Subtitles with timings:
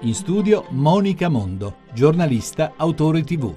[0.00, 3.54] In studio Monica Mondo, giornalista, autore tv.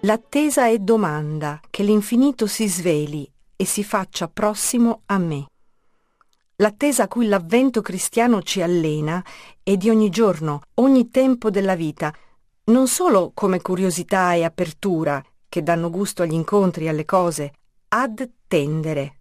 [0.00, 5.46] L'attesa è domanda che l'infinito si sveli e si faccia prossimo a me.
[6.56, 9.24] L'attesa a cui l'avvento cristiano ci allena
[9.62, 12.12] è di ogni giorno, ogni tempo della vita,
[12.64, 17.52] non solo come curiosità e apertura che danno gusto agli incontri alle cose,
[17.88, 19.18] ad tendere.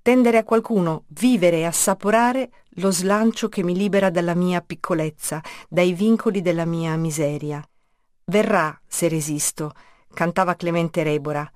[0.00, 5.92] Tendere a qualcuno, vivere e assaporare lo slancio che mi libera dalla mia piccolezza, dai
[5.92, 7.62] vincoli della mia miseria.
[8.24, 9.74] Verrà, se resisto,
[10.14, 11.46] cantava Clemente Rebora,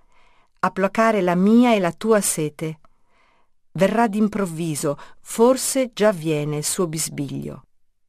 [0.59, 2.81] a placare la mia e la tua sete.
[3.73, 7.63] Verrà d'improvviso, forse già viene il suo bisbiglio.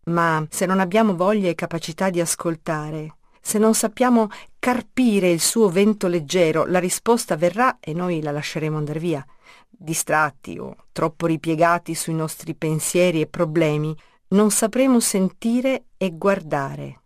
[0.07, 4.27] Ma se non abbiamo voglia e capacità di ascoltare, se non sappiamo
[4.61, 9.25] carpire il suo vento leggero, la risposta verrà e noi la lasceremo andare via.
[9.67, 13.97] Distratti o troppo ripiegati sui nostri pensieri e problemi,
[14.29, 17.01] non sapremo sentire e guardare.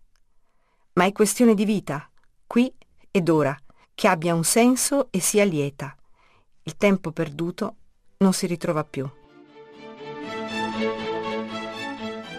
[0.96, 2.10] Ma è questione di vita,
[2.46, 2.70] qui
[3.10, 3.58] ed ora,
[3.94, 5.96] che abbia un senso e sia lieta.
[6.64, 7.76] Il tempo perduto
[8.18, 9.10] non si ritrova più.